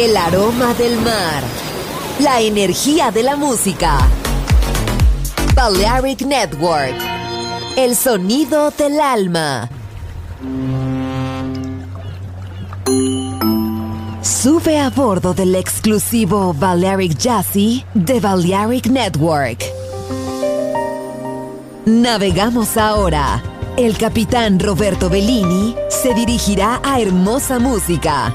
[0.00, 1.42] El aroma del mar.
[2.20, 3.98] La energía de la música.
[5.54, 6.94] Balearic Network.
[7.76, 9.68] El sonido del alma.
[14.22, 19.62] Sube a bordo del exclusivo Balearic Jazzy de Balearic Network.
[21.84, 23.42] Navegamos ahora.
[23.76, 28.34] El capitán Roberto Bellini se dirigirá a hermosa música.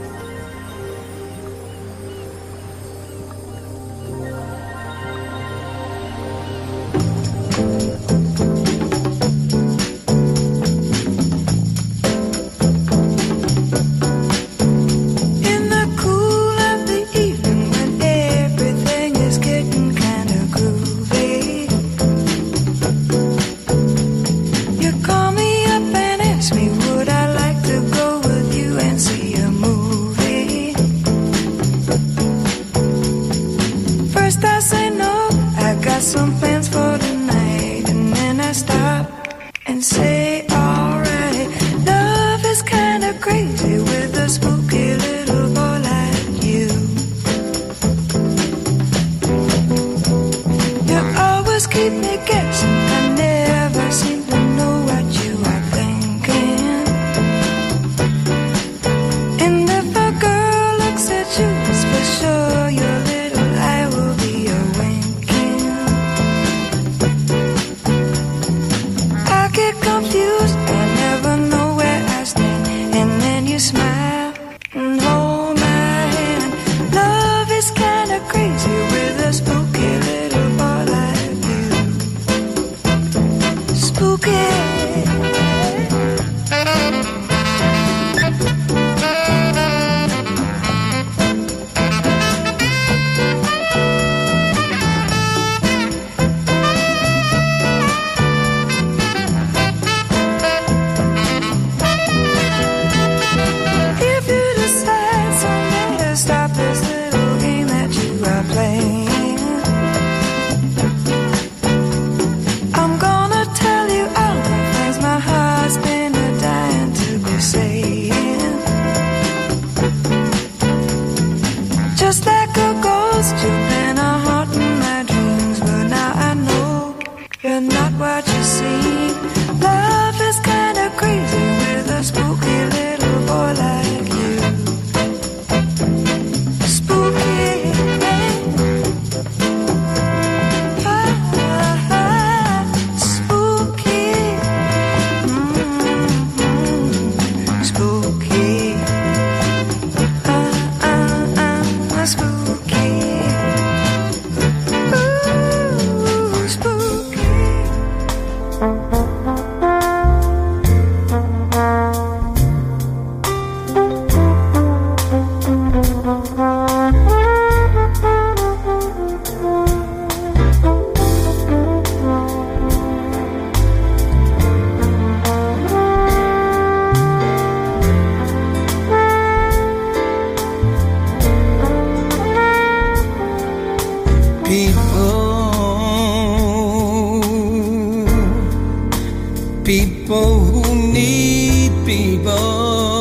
[189.85, 193.00] people who need people.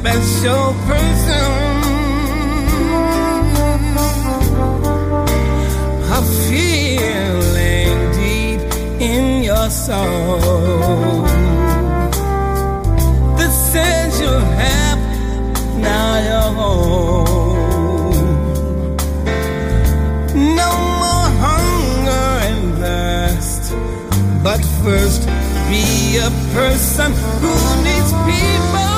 [0.00, 1.50] Special person.
[6.10, 8.60] A feeling deep
[9.00, 11.22] in your soul.
[13.38, 17.46] That says you're happy, now you're home.
[20.56, 20.70] No
[21.02, 23.62] more hunger and thirst,
[24.44, 25.22] but first
[25.68, 27.52] be a person who
[27.84, 28.12] needs.
[28.28, 28.97] People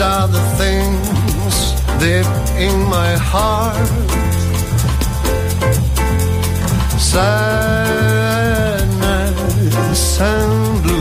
[0.00, 1.56] These are the things
[2.00, 2.24] deep
[2.56, 3.86] in my heart.
[6.98, 7.50] Sadness
[10.20, 10.99] and blue.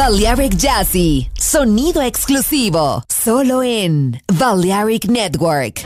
[0.00, 5.84] Balearic Jazzy, sonido exclusivo, solo en Balearic Network.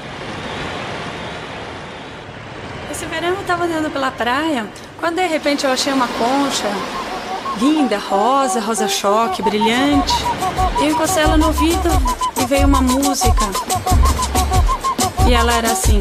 [2.93, 4.69] Esse verão eu estava andando pela praia,
[5.01, 6.69] quando de repente eu achei uma concha
[7.61, 10.15] linda, rosa, rosa choque, brilhante.
[10.79, 11.91] Eu encostei ela no ouvido
[12.41, 13.51] e veio uma música.
[15.29, 16.01] E ela era assim.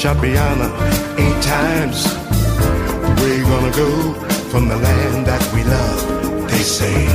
[0.00, 0.68] Shabiana
[1.20, 2.06] eight times.
[3.20, 4.14] We're gonna go
[4.48, 6.48] from the land that we love.
[6.50, 7.06] They say,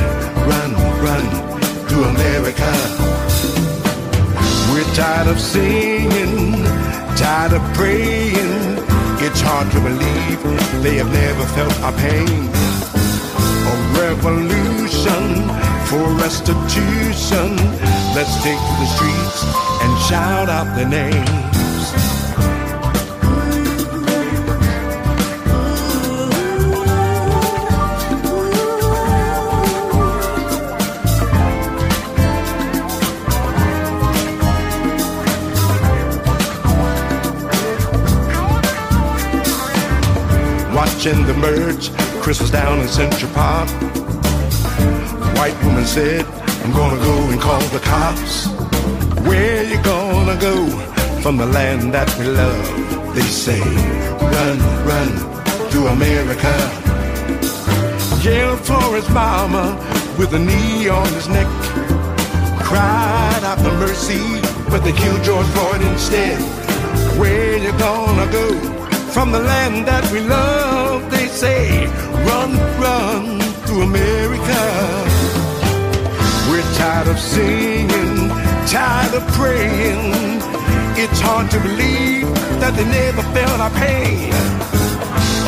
[0.46, 1.26] run, run
[1.90, 2.72] to America.
[4.70, 6.64] We're tired of singing,
[7.18, 8.54] tired of praying.
[9.26, 10.40] It's hard to believe
[10.84, 12.50] they have never felt our pain.
[13.66, 14.75] A revolution
[15.88, 17.56] for restitution.
[18.14, 19.44] Let's take to the streets
[19.82, 21.46] and shout out their names.
[40.74, 41.92] watching the merge.
[42.22, 44.15] Chris was down in Central Park.
[45.46, 46.26] White woman said,
[46.64, 48.48] I'm gonna go and call the cops.
[49.28, 50.58] Where you gonna go
[51.22, 53.14] from the land that we love?
[53.14, 53.62] They say,
[54.34, 54.58] run,
[54.90, 55.10] run
[55.70, 56.56] to America.
[58.26, 59.78] Yelled for his mama
[60.18, 61.50] with a knee on his neck.
[62.64, 64.42] Cried out for mercy,
[64.72, 66.42] but they killed George Floyd instead.
[67.20, 68.48] Where you gonna go?
[69.14, 71.10] from the land that we love.
[71.10, 71.86] They say,
[72.28, 75.15] run, run to America.
[76.78, 78.30] Tired of singing,
[78.68, 80.42] tired of praying.
[80.98, 82.28] It's hard to believe
[82.60, 84.34] that they never felt our pain.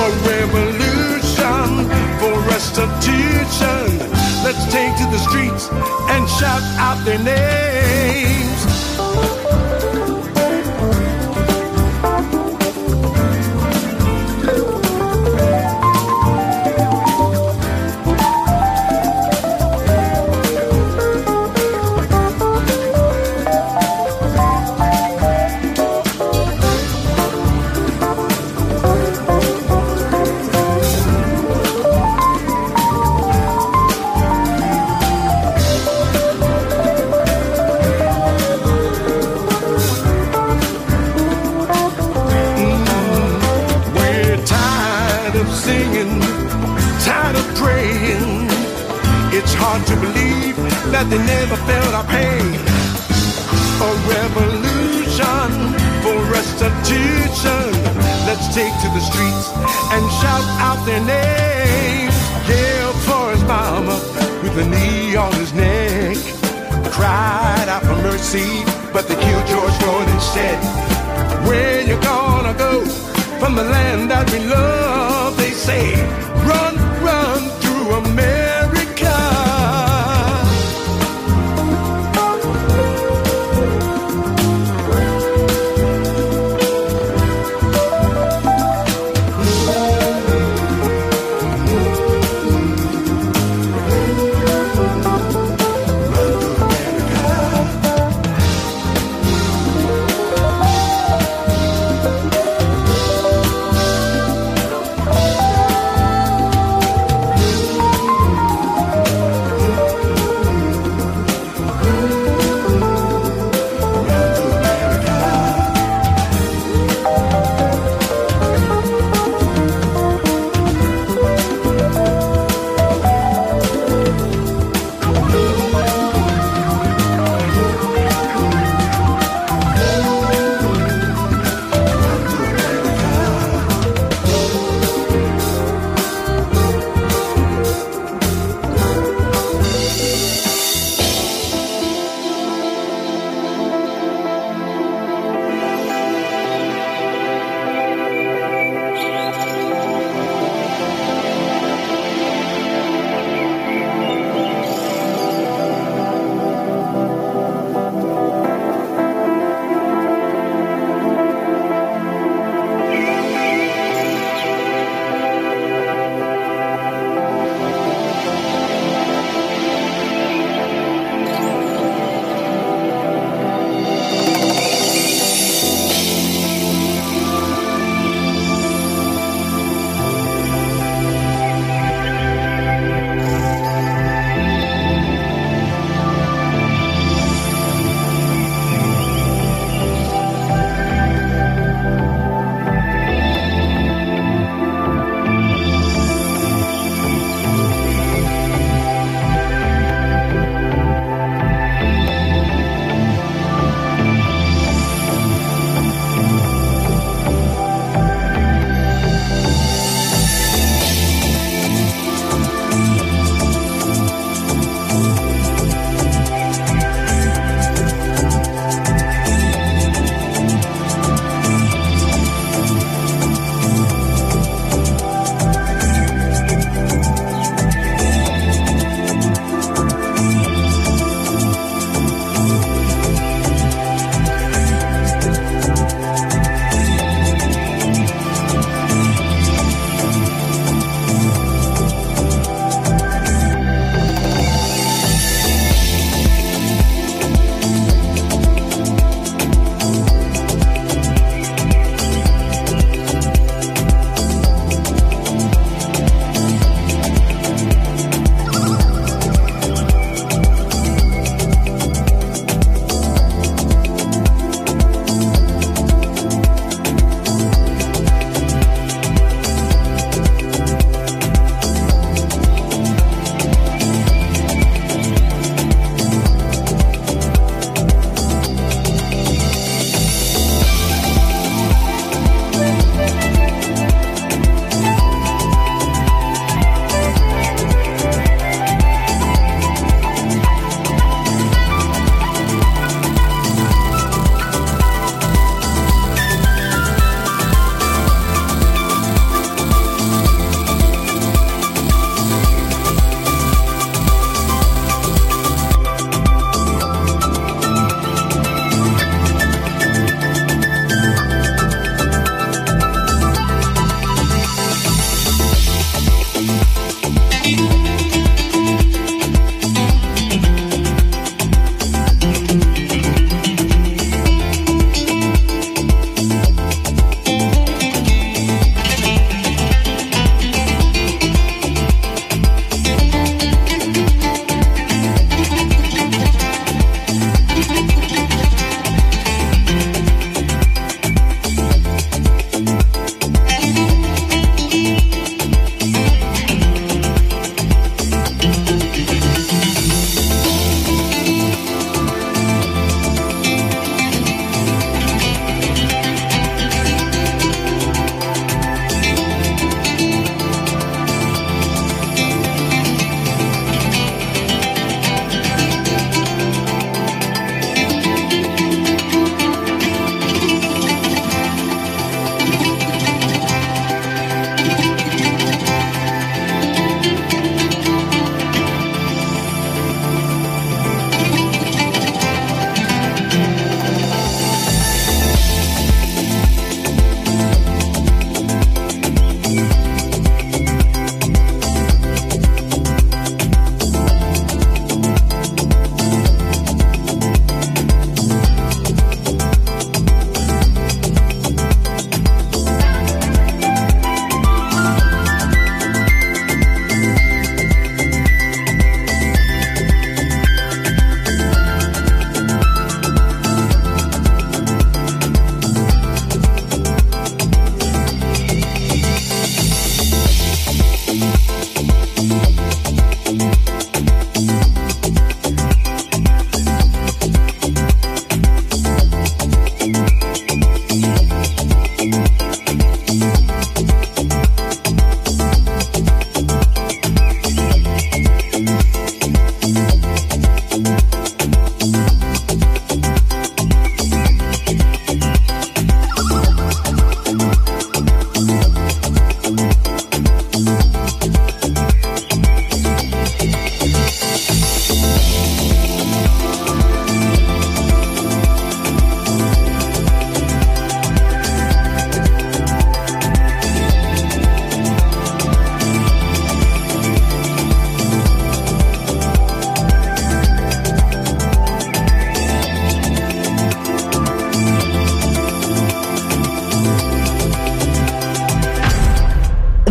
[0.05, 3.99] A revolution for restitution.
[4.45, 5.69] Let's take to the streets
[6.13, 8.61] and shout out their names.